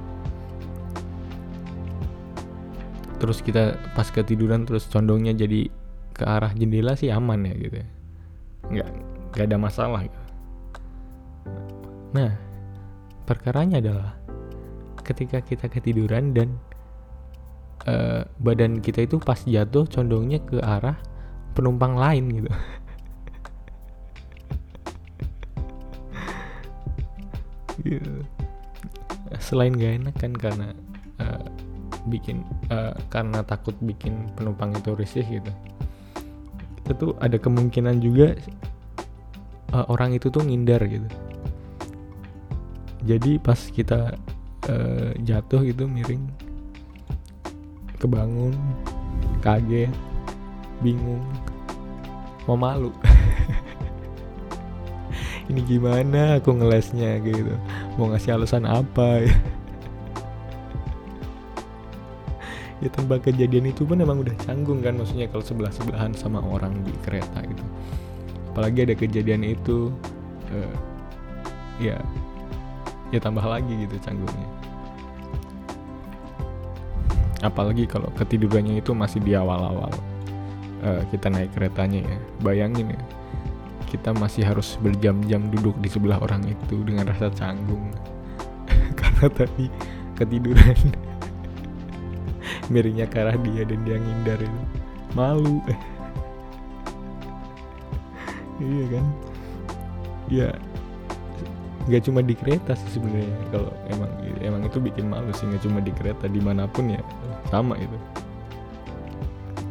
terus 3.21 3.45
kita 3.45 3.76
pas 3.93 4.09
ketiduran 4.09 4.64
terus 4.64 4.88
condongnya 4.88 5.37
jadi 5.37 5.69
ke 6.17 6.25
arah 6.25 6.57
jendela 6.57 6.97
sih 6.97 7.12
aman 7.12 7.45
ya 7.45 7.55
gitu 7.61 7.76
ya 7.85 7.88
nggak 8.73 8.88
nggak 9.37 9.45
ada 9.45 9.59
masalah 9.61 10.00
gitu. 10.09 10.21
nah 12.17 12.33
perkaranya 13.29 13.76
adalah 13.85 14.17
ketika 15.05 15.45
kita 15.45 15.69
ketiduran 15.69 16.33
dan 16.33 16.57
uh, 17.85 18.25
badan 18.40 18.81
kita 18.81 19.05
itu 19.05 19.21
pas 19.21 19.37
jatuh 19.45 19.85
condongnya 19.85 20.40
ke 20.40 20.57
arah 20.64 20.97
penumpang 21.52 21.99
lain 21.99 22.25
gitu. 22.40 22.50
gitu. 27.84 28.25
Selain 29.38 29.75
gak 29.75 29.94
enak 30.02 30.14
kan 30.18 30.32
karena 30.34 30.68
uh, 31.20 31.44
bikin 32.08 32.42
uh, 32.72 32.96
karena 33.12 33.44
takut 33.44 33.76
bikin 33.84 34.32
penumpang 34.34 34.72
itu 34.72 34.96
risih 34.96 35.26
gitu. 35.26 35.52
Itu 36.88 37.14
ada 37.20 37.37
kemungkinan 37.37 38.00
juga 38.02 38.34
uh, 39.76 39.87
orang 39.92 40.16
itu 40.16 40.32
tuh 40.32 40.42
ngindar 40.42 40.82
gitu. 40.88 41.08
Jadi 43.04 43.40
pas 43.40 43.56
kita 43.56 44.16
uh, 44.68 45.10
jatuh 45.25 45.64
gitu 45.64 45.88
miring 45.88 46.28
kebangun 48.00 48.56
kaget 49.44 49.92
bingung 50.80 51.20
mau 52.49 52.56
malu 52.56 52.92
ini 55.50 55.66
gimana 55.66 56.38
aku 56.38 56.54
ngelesnya 56.54 57.19
gitu. 57.26 57.59
Mau 57.99 58.14
ngasih 58.14 58.38
alasan 58.38 58.64
apa 58.71 59.26
ya? 59.26 59.35
Ya 62.80 62.88
kejadian 63.21 63.69
itu 63.69 63.85
pun 63.85 64.00
emang 64.00 64.25
udah 64.25 64.33
canggung 64.40 64.80
kan 64.80 64.97
maksudnya 64.97 65.28
kalau 65.28 65.45
sebelah 65.45 65.69
sebelahan 65.69 66.16
sama 66.16 66.40
orang 66.40 66.80
di 66.80 66.95
kereta 67.04 67.45
gitu. 67.45 67.64
Apalagi 68.54 68.88
ada 68.88 68.95
kejadian 68.97 69.45
itu 69.45 69.92
uh, 70.49 70.76
ya 71.76 72.00
ya 73.12 73.19
tambah 73.21 73.45
lagi 73.45 73.85
gitu 73.85 74.00
canggungnya. 74.00 74.49
Apalagi 77.45 77.85
kalau 77.85 78.09
ketidurannya 78.16 78.80
itu 78.80 78.96
masih 78.96 79.20
di 79.20 79.37
awal-awal 79.37 79.92
uh, 80.81 81.03
kita 81.12 81.29
naik 81.29 81.53
keretanya 81.53 82.01
ya. 82.01 82.18
Bayangin 82.40 82.96
ya 82.96 83.03
kita 83.90 84.14
masih 84.14 84.46
harus 84.46 84.79
berjam-jam 84.79 85.50
duduk 85.50 85.74
di 85.83 85.90
sebelah 85.90 86.22
orang 86.22 86.46
itu 86.46 86.87
dengan 86.87 87.11
rasa 87.11 87.26
canggung. 87.35 87.90
Karena 88.98 89.26
tadi 89.26 89.66
ketiduran. 90.14 90.79
Miringnya 92.72 93.11
ke 93.11 93.18
arah 93.18 93.35
dia 93.35 93.66
dan 93.66 93.83
dia 93.83 93.98
ngindar 93.98 94.38
itu. 94.38 94.61
Malu. 95.18 95.59
Iya 98.61 98.85
kan? 98.92 99.07
Ya 100.29 100.48
nggak 101.88 102.05
cuma 102.05 102.20
di 102.20 102.37
kereta 102.37 102.76
sih 102.76 103.00
sebenarnya. 103.00 103.33
Kalau 103.48 103.72
emang 103.88 104.12
emang 104.44 104.62
itu 104.68 104.76
bikin 104.85 105.09
malu 105.09 105.33
sih 105.33 105.48
nggak 105.48 105.64
cuma 105.64 105.81
di 105.81 105.88
kereta 105.96 106.29
di 106.29 106.44
mana 106.44 106.68
pun 106.68 106.92
ya 106.92 107.00
sama 107.48 107.81
itu. 107.81 107.96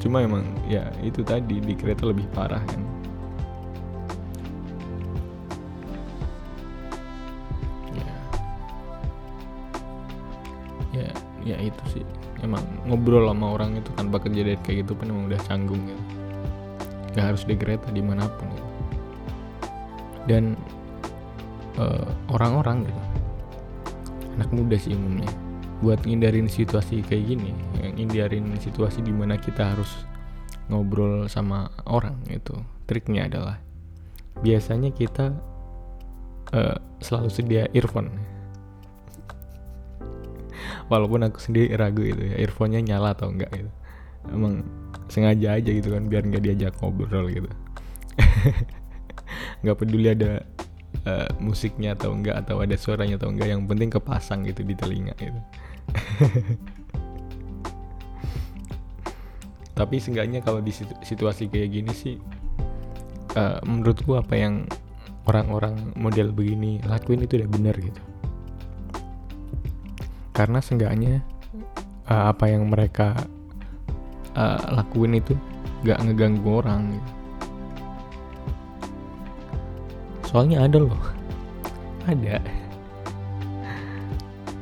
Cuma 0.02 0.26
emang 0.26 0.42
ya 0.66 0.90
itu 1.06 1.22
tadi 1.22 1.62
di 1.62 1.78
kereta 1.78 2.10
lebih 2.10 2.26
parah 2.34 2.66
kan 2.66 2.89
ya 11.50 11.58
ya 11.58 11.74
itu 11.74 11.84
sih. 12.00 12.06
Emang 12.40 12.64
ngobrol 12.88 13.28
sama 13.28 13.58
orang 13.58 13.82
itu 13.82 13.92
tanpa 14.00 14.22
kejadian 14.24 14.62
kayak 14.64 14.88
gitu 14.88 14.96
pun 14.96 15.12
emang 15.12 15.26
udah 15.28 15.42
canggung 15.44 15.82
gitu 15.84 16.20
gak 17.14 17.34
harus 17.34 17.44
di 17.46 17.56
kereta 17.58 17.90
di 17.90 18.00
mana 18.00 18.30
pun 18.30 18.48
gitu. 18.54 18.70
dan 20.30 20.44
eh, 21.80 22.08
orang-orang 22.30 22.86
gitu 22.86 23.02
anak 24.40 24.50
muda 24.54 24.78
sih 24.78 24.96
umumnya 24.96 25.30
buat 25.80 26.00
ngindarin 26.04 26.48
situasi 26.52 27.04
kayak 27.08 27.36
gini 27.36 27.52
ngindarin 27.80 28.56
situasi 28.60 29.00
di 29.04 29.12
mana 29.16 29.40
kita 29.40 29.76
harus 29.76 29.90
ngobrol 30.68 31.26
sama 31.32 31.72
orang 31.88 32.20
itu 32.32 32.56
triknya 32.86 33.32
adalah 33.32 33.58
biasanya 34.44 34.92
kita 34.96 35.36
uh, 36.54 36.78
selalu 37.02 37.30
sedia 37.32 37.64
earphone 37.76 38.12
walaupun 40.90 41.24
aku 41.30 41.38
sendiri 41.40 41.78
ragu 41.78 42.02
itu 42.02 42.20
ya 42.20 42.36
earphone-nya 42.42 42.82
nyala 42.82 43.14
atau 43.14 43.30
enggak 43.30 43.54
gitu. 43.54 43.72
Emang 44.30 44.66
sengaja 45.08 45.56
aja 45.56 45.70
gitu 45.72 45.94
kan 45.94 46.10
biar 46.10 46.26
nggak 46.28 46.44
diajak 46.44 46.74
ngobrol 46.82 47.30
gitu. 47.30 47.48
Nggak 49.64 49.78
peduli 49.80 50.10
ada 50.12 50.44
uh, 51.06 51.30
musiknya 51.40 51.94
atau 51.96 52.12
enggak 52.12 52.42
atau 52.44 52.60
ada 52.60 52.76
suaranya 52.76 53.16
atau 53.22 53.30
enggak 53.32 53.48
yang 53.54 53.64
penting 53.70 53.94
kepasang 53.94 54.44
gitu 54.50 54.66
di 54.66 54.76
telinga 54.76 55.14
gitu. 55.16 55.40
Tapi 59.80 59.96
seenggaknya 59.96 60.44
kalau 60.44 60.60
di 60.60 60.76
situasi 61.06 61.48
kayak 61.48 61.70
gini 61.72 61.94
sih 61.96 62.20
uh, 63.40 63.64
menurutku 63.64 64.20
apa 64.20 64.36
yang 64.36 64.68
orang-orang 65.30 65.94
model 65.94 66.34
begini 66.34 66.82
lakuin 66.84 67.24
itu 67.24 67.38
udah 67.38 67.50
bener 67.54 67.76
gitu 67.78 68.02
karena 70.40 70.64
seenggaknya 70.64 71.20
uh, 72.08 72.32
apa 72.32 72.48
yang 72.48 72.72
mereka 72.72 73.12
uh, 74.40 74.72
lakuin 74.72 75.20
itu 75.20 75.36
gak 75.84 76.00
ngeganggu 76.00 76.64
orang. 76.64 76.96
Soalnya 80.24 80.64
ada 80.64 80.80
loh. 80.80 81.04
Ada. 82.08 82.40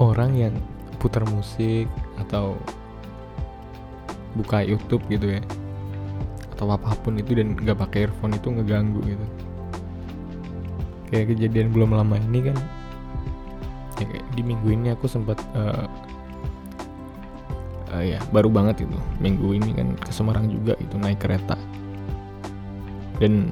Orang 0.02 0.34
yang 0.34 0.58
putar 0.98 1.22
musik 1.30 1.86
atau 2.18 2.58
buka 4.34 4.66
YouTube 4.66 5.06
gitu 5.14 5.38
ya 5.38 5.42
atau 6.58 6.74
apa 6.74 6.98
pun 7.06 7.22
itu 7.22 7.38
dan 7.38 7.54
nggak 7.54 7.78
pakai 7.78 8.10
earphone 8.10 8.34
itu 8.34 8.50
ngeganggu 8.50 9.02
gitu. 9.06 9.26
Kayak 11.14 11.38
kejadian 11.38 11.70
belum 11.70 11.94
lama 11.94 12.18
ini 12.18 12.50
kan 12.50 12.58
ya 14.02 14.22
di 14.34 14.42
minggu 14.46 14.68
ini 14.70 14.94
aku 14.94 15.10
sempat 15.10 15.42
uh, 15.58 15.86
uh, 17.94 18.04
ya 18.04 18.20
baru 18.30 18.50
banget 18.52 18.86
itu. 18.86 18.98
Minggu 19.18 19.58
ini 19.58 19.74
kan 19.74 19.98
ke 19.98 20.12
Semarang 20.14 20.50
juga 20.52 20.78
itu 20.78 20.96
naik 20.98 21.22
kereta. 21.24 21.58
Dan 23.18 23.50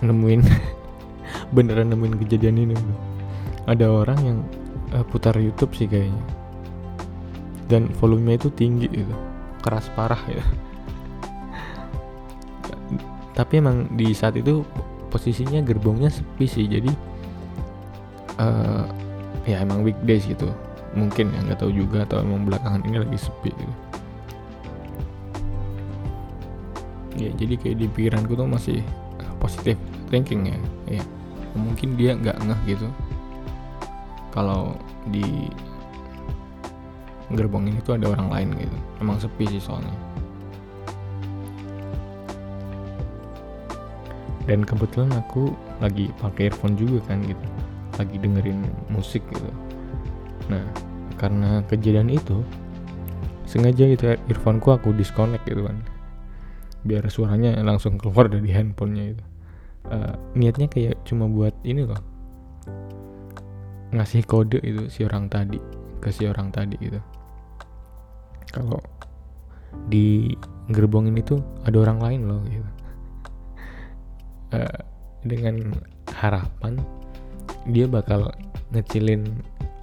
nemuin 0.00 0.40
beneran 1.56 1.92
nemuin 1.92 2.16
kejadian 2.24 2.68
ini 2.68 2.76
ada 3.68 3.88
orang 3.88 4.18
yang 4.24 4.38
uh, 4.96 5.04
putar 5.04 5.36
YouTube 5.36 5.72
sih 5.76 5.88
kayaknya. 5.88 6.24
Dan 7.68 7.88
volumenya 8.00 8.44
itu 8.44 8.50
tinggi 8.52 8.88
gitu. 8.92 9.14
Keras 9.64 9.88
parah 9.96 10.20
ya. 10.28 10.44
Tapi 13.38 13.52
emang 13.60 13.88
di 13.96 14.12
saat 14.12 14.36
itu 14.36 14.60
posisinya 15.08 15.62
gerbongnya 15.62 16.10
sepi 16.10 16.46
sih 16.50 16.66
jadi 16.66 17.13
uh, 18.38 18.84
ya 19.44 19.60
emang 19.62 19.84
weekdays 19.84 20.24
gitu. 20.26 20.48
Mungkin 20.94 21.34
ya 21.34 21.40
nggak 21.42 21.58
tahu 21.58 21.74
juga 21.74 22.06
atau 22.06 22.22
emang 22.22 22.46
belakangan 22.46 22.82
ini 22.86 22.96
lagi 23.02 23.18
sepi 23.18 23.50
gitu. 23.50 23.74
Ya 27.14 27.30
jadi 27.38 27.54
kayak 27.58 27.76
di 27.78 27.86
pikiranku 27.90 28.34
tuh 28.34 28.46
masih 28.46 28.80
positif 29.38 29.78
thinking 30.10 30.50
ya. 30.50 30.58
Ya 30.98 31.02
mungkin 31.54 31.98
dia 31.98 32.14
nggak 32.14 32.38
ngeh 32.42 32.60
gitu. 32.74 32.88
Kalau 34.34 34.74
di 35.10 35.50
gerbong 37.34 37.70
ini 37.70 37.78
tuh 37.82 37.98
ada 37.98 38.10
orang 38.10 38.30
lain 38.30 38.48
gitu. 38.58 38.78
Emang 39.02 39.18
sepi 39.18 39.46
sih 39.50 39.62
soalnya. 39.62 39.94
Dan 44.44 44.60
kebetulan 44.60 45.08
aku 45.16 45.56
lagi 45.80 46.12
pakai 46.20 46.52
earphone 46.52 46.76
juga 46.76 47.00
kan 47.08 47.24
gitu 47.24 47.63
lagi 47.98 48.16
dengerin 48.18 48.64
musik 48.90 49.22
gitu. 49.30 49.50
Nah 50.50 50.64
karena 51.18 51.62
kejadian 51.70 52.10
itu 52.10 52.42
sengaja 53.46 53.86
itu 53.86 54.04
earphoneku 54.30 54.74
aku 54.74 54.90
disconnect 54.96 55.46
gitu 55.46 55.64
kan. 55.64 55.78
Biar 56.84 57.06
suaranya 57.08 57.56
langsung 57.64 57.96
keluar 57.96 58.28
dari 58.28 58.50
handphonenya 58.52 59.04
itu 59.16 59.24
uh, 59.88 60.14
niatnya 60.36 60.68
kayak 60.68 61.00
cuma 61.08 61.28
buat 61.28 61.54
ini 61.64 61.84
loh. 61.84 62.02
Ngasih 63.94 64.26
kode 64.26 64.58
itu 64.60 64.90
si 64.90 65.06
orang 65.06 65.30
tadi 65.30 65.60
ke 66.02 66.10
si 66.10 66.26
orang 66.28 66.50
tadi 66.50 66.76
gitu. 66.82 67.00
Kalau 68.50 68.82
di 69.90 70.30
gerbong 70.70 71.10
ini 71.10 71.20
tuh 71.22 71.42
ada 71.66 71.76
orang 71.82 71.98
lain 72.02 72.20
loh 72.26 72.42
gitu. 72.46 72.70
Uh, 74.54 74.78
dengan 75.24 75.72
harapan 76.14 76.78
dia 77.68 77.88
bakal 77.88 78.28
ngecilin 78.74 79.24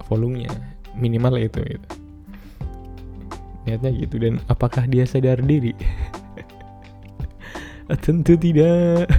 volumenya 0.06 0.52
minimal 0.94 1.40
itu 1.40 1.60
gitu. 1.64 1.88
Niatnya 3.64 3.90
gitu 3.94 4.18
dan 4.18 4.42
apakah 4.50 4.84
dia 4.90 5.06
sadar 5.06 5.38
diri? 5.40 5.72
Tentu 8.04 8.34
tidak. 8.36 9.06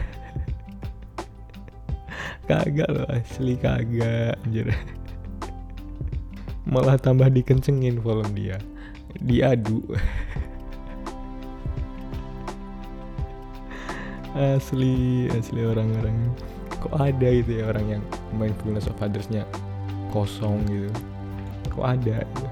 Kagak 2.50 2.92
loh 2.92 3.08
asli 3.08 3.56
kagak 3.56 4.36
anjir. 4.44 4.68
Malah 6.68 7.00
tambah 7.00 7.32
dikencengin 7.32 8.04
volume 8.04 8.36
dia. 8.36 8.58
Diadu. 9.24 9.80
Asli 14.34 15.30
asli 15.30 15.62
orang-orang 15.62 16.34
kok 16.84 17.00
ada 17.00 17.30
itu 17.32 17.64
ya 17.64 17.72
orang 17.72 17.96
yang 17.96 18.04
mindfulness 18.36 18.92
of 18.92 19.00
othersnya 19.00 19.48
kosong 20.12 20.60
gitu 20.68 20.92
kok 21.72 21.86
ada 21.88 22.28
gitu. 22.28 22.48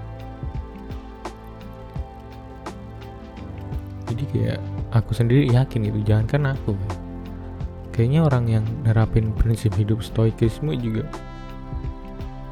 jadi 4.12 4.24
kayak 4.32 4.60
aku 4.96 5.12
sendiri 5.12 5.52
yakin 5.52 5.92
itu 5.92 6.00
jangan 6.08 6.26
kan 6.32 6.44
aku 6.56 6.80
kayaknya 7.92 8.24
orang 8.24 8.46
yang 8.48 8.66
nerapin 8.88 9.36
prinsip 9.36 9.76
hidup 9.76 10.00
stoikisme 10.00 10.72
juga 10.80 11.04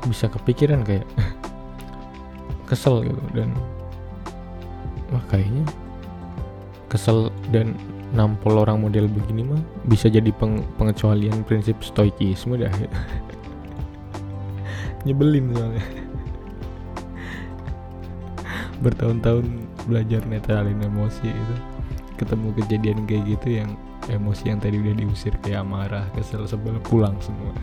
bisa 0.04 0.28
kepikiran 0.28 0.84
kayak 0.84 1.08
kesel 2.70 3.08
gitu 3.08 3.24
dan 3.32 3.56
wah 5.16 5.24
kayaknya 5.32 5.64
kesel 6.92 7.32
dan 7.56 7.74
nampol 8.10 8.66
orang 8.66 8.82
model 8.82 9.06
begini 9.06 9.46
mah 9.46 9.62
bisa 9.86 10.10
jadi 10.10 10.34
peng 10.34 10.66
pengecualian 10.82 11.46
prinsip 11.46 11.78
stoikisme 11.86 12.58
dah. 12.58 12.70
Nyebelin 15.06 15.54
soalnya. 15.54 15.80
Bertahun-tahun 18.84 19.46
belajar 19.86 20.26
netralin 20.26 20.82
emosi 20.82 21.30
itu 21.30 21.56
ketemu 22.20 22.52
kejadian 22.60 23.00
kayak 23.08 23.24
gitu 23.38 23.64
yang 23.64 23.80
emosi 24.12 24.52
yang 24.52 24.60
tadi 24.60 24.76
udah 24.82 24.96
diusir 24.98 25.32
kayak 25.46 25.64
marah 25.64 26.04
kesel 26.18 26.50
sebel 26.50 26.82
pulang 26.88 27.16
semua. 27.22 27.54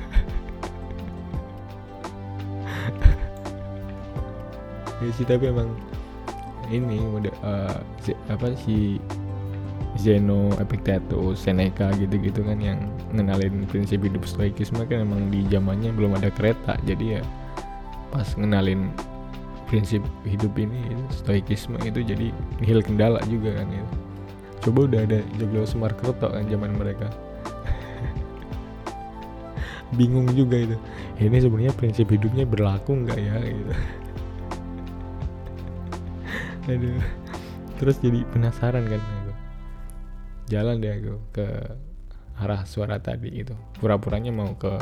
Ya 4.97 5.13
sih 5.13 5.29
tapi 5.29 5.53
emang 5.53 5.77
ini 6.73 6.97
udah 6.99 7.35
uh, 7.45 7.79
apa 8.33 8.57
sih 8.65 8.97
Zeno, 9.97 10.53
Epictetus, 10.61 11.43
Seneca 11.43 11.91
gitu-gitu 11.97 12.45
kan 12.45 12.61
yang 12.61 12.79
ngenalin 13.13 13.65
prinsip 13.67 14.05
hidup 14.05 14.29
stoikisme 14.29 14.85
kan 14.85 15.03
emang 15.03 15.33
di 15.33 15.43
zamannya 15.49 15.91
belum 15.93 16.17
ada 16.21 16.31
kereta. 16.31 16.77
Jadi 16.85 17.19
ya 17.19 17.23
pas 18.13 18.29
ngenalin 18.37 18.93
prinsip 19.67 20.01
hidup 20.23 20.55
ini 20.57 20.95
stoikisme 21.11 21.75
itu 21.83 22.01
jadi 22.07 22.31
nihil 22.63 22.81
kendala 22.81 23.19
juga 23.27 23.57
kan 23.59 23.67
gitu. 23.67 23.95
Coba 24.69 24.79
udah 24.91 25.01
ada 25.07 25.19
Joglo 25.39 25.67
Semarkerto 25.67 26.27
kan 26.31 26.45
zaman 26.47 26.79
mereka. 26.79 27.11
Bingung 29.99 30.31
juga 30.33 30.59
itu. 30.59 30.77
Ini 31.19 31.39
sebenarnya 31.43 31.75
prinsip 31.75 32.11
hidupnya 32.13 32.47
berlaku 32.47 32.95
nggak 33.07 33.19
ya 33.19 33.37
gitu. 33.43 33.73
Aduh. 36.73 37.03
Terus 37.77 37.97
jadi 38.01 38.25
penasaran 38.33 38.89
kan 38.89 39.03
jalan 40.47 40.79
deh 40.79 40.93
aku 40.95 41.15
ke 41.35 41.47
arah 42.37 42.63
suara 42.69 43.01
tadi 43.01 43.33
itu 43.33 43.55
pura-puranya 43.81 44.31
mau 44.31 44.55
ke 44.55 44.77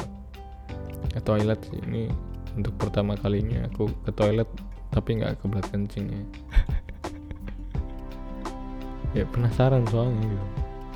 ke 1.15 1.21
toilet 1.23 1.61
ini 1.87 2.11
untuk 2.55 2.75
pertama 2.77 3.15
kalinya 3.15 3.67
aku 3.71 3.89
ke 4.05 4.11
toilet 4.13 4.49
tapi 4.91 5.19
nggak 5.19 5.41
kebelat 5.43 5.67
kencing 5.71 6.07
ya 6.11 6.23
ya 9.23 9.25
penasaran 9.31 9.87
soalnya 9.89 10.23
gitu. 10.27 10.47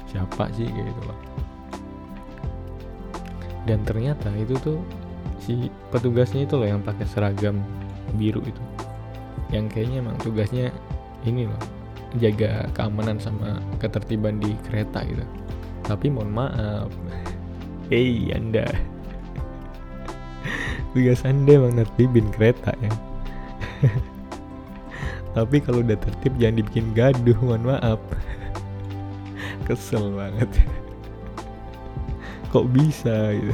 Siapa 0.09 0.49
sih 0.57 0.65
gitu 0.65 1.03
loh 1.05 1.19
dan 3.69 3.85
ternyata 3.85 4.33
itu 4.41 4.57
tuh 4.65 4.81
si 5.45 5.69
petugasnya 5.93 6.49
itu 6.49 6.57
loh 6.57 6.65
yang 6.65 6.81
pakai 6.81 7.05
seragam 7.05 7.61
biru 8.17 8.41
itu. 8.41 8.63
Yang 9.53 9.77
kayaknya 9.77 9.97
emang 10.01 10.17
tugasnya 10.25 10.73
ini 11.29 11.45
loh 11.45 11.78
jaga 12.17 12.65
keamanan 12.73 13.21
sama 13.21 13.61
ketertiban 13.77 14.41
di 14.41 14.57
kereta 14.65 15.05
gitu. 15.05 15.25
Tapi 15.85 16.09
mohon 16.09 16.33
maaf. 16.33 16.89
Hei 17.93 18.33
anda. 18.33 18.65
Tugas 20.97 21.21
anda 21.29 21.61
emang 21.61 21.77
nertibin 21.77 22.33
kereta 22.33 22.73
ya. 22.81 22.93
Tapi 25.37 25.61
kalau 25.61 25.85
udah 25.85 26.01
tertib 26.01 26.33
jangan 26.41 26.65
dibikin 26.65 26.97
gaduh 26.97 27.37
mohon 27.45 27.77
maaf. 27.77 28.01
Kesel 29.69 30.09
banget. 30.17 30.49
Kok 32.49 32.73
bisa 32.73 33.37
gitu? 33.37 33.53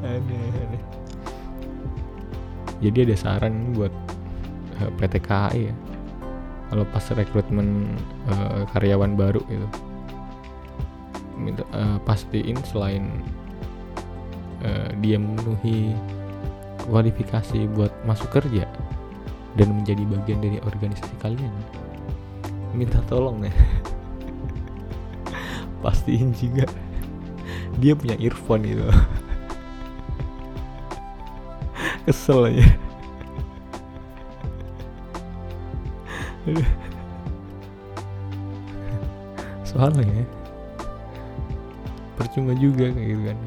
Aneh 0.00 0.48
aneh. 0.56 0.82
Jadi 2.82 2.98
ada 3.06 3.14
saran 3.14 3.76
buat 3.76 3.92
eh, 4.80 4.90
PT 4.98 5.14
KAI 5.22 5.70
ya 5.70 5.74
kalau 6.72 6.88
pas 6.88 7.04
rekrutmen 7.12 8.00
uh, 8.32 8.64
karyawan 8.72 9.12
baru 9.12 9.44
itu 9.52 9.68
minta 11.36 11.68
uh, 11.76 12.00
pastiin 12.08 12.56
selain 12.64 13.12
uh, 14.64 14.88
dia 15.04 15.20
memenuhi 15.20 15.92
kualifikasi 16.88 17.68
buat 17.76 17.92
masuk 18.08 18.40
kerja 18.40 18.64
dan 19.60 19.68
menjadi 19.68 20.00
bagian 20.16 20.40
dari 20.40 20.58
organisasi 20.64 21.12
kalian 21.20 21.52
minta 22.72 23.04
tolong 23.04 23.44
ya. 23.44 23.52
Pastiin 25.84 26.32
juga. 26.32 26.64
Dia 27.76 27.92
punya 27.92 28.16
earphone 28.16 28.64
itu 28.64 28.84
kesel 32.08 32.48
aja 32.48 32.81
soalnya 39.72 40.26
percuma 42.18 42.52
juga 42.54 42.92
kayak 42.92 43.08
gitu 43.08 43.22
kan. 43.32 43.38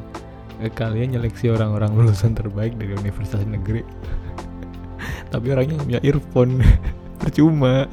Eh, 0.64 0.72
kalian 0.72 1.20
nyeleksi 1.20 1.52
orang-orang 1.52 1.92
lulusan 1.94 2.32
terbaik 2.32 2.80
dari 2.80 2.96
universitas 2.96 3.44
negeri. 3.44 3.84
Tapi 5.32 5.46
orangnya 5.52 5.80
punya 5.84 6.00
earphone. 6.02 6.64
Percuma 7.22 7.90